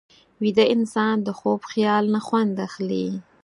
[0.41, 3.07] ویده انسان د خوب خیال نه خوند اخلي